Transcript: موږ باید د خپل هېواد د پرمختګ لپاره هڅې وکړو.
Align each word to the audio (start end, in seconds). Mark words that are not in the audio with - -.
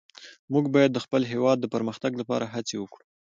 موږ 0.53 0.65
باید 0.75 0.91
د 0.93 0.99
خپل 1.05 1.21
هېواد 1.31 1.57
د 1.59 1.65
پرمختګ 1.75 2.11
لپاره 2.21 2.45
هڅې 2.53 2.75
وکړو. 2.79 3.05